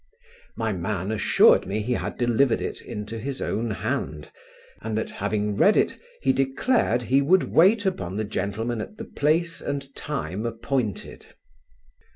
My 0.55 0.71
man 0.73 1.11
assured 1.11 1.67
me 1.67 1.79
he 1.79 1.93
had 1.93 2.17
delivered 2.17 2.59
it 2.59 2.81
into 2.81 3.19
his 3.19 3.39
own 3.39 3.69
hand; 3.69 4.31
and, 4.81 4.97
that 4.97 5.11
having 5.11 5.55
read 5.55 5.77
it, 5.77 5.95
he 6.23 6.33
declared 6.33 7.03
he 7.03 7.21
would 7.21 7.43
wait 7.43 7.85
upon 7.85 8.17
the 8.17 8.23
gentleman 8.23 8.81
at 8.81 8.97
the 8.97 9.05
place 9.05 9.61
and 9.61 9.93
time 9.95 10.43
appointed. 10.43 11.27